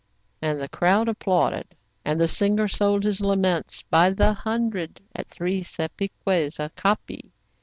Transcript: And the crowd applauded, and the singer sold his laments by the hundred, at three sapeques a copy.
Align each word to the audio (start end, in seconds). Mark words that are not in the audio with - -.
And 0.41 0.59
the 0.59 0.67
crowd 0.67 1.07
applauded, 1.07 1.75
and 2.03 2.19
the 2.19 2.27
singer 2.27 2.67
sold 2.67 3.03
his 3.03 3.21
laments 3.21 3.83
by 3.83 4.09
the 4.09 4.33
hundred, 4.33 4.99
at 5.13 5.27
three 5.29 5.61
sapeques 5.61 6.59
a 6.59 6.69
copy. 6.75 7.31